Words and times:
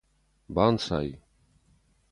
Банцай! 0.59 1.07